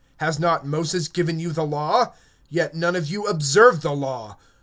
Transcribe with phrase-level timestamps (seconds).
[0.19, 2.13] (19)Has not Moses given you the law,
[2.51, 3.53] and none of you keeps
[3.83, 4.35] the law?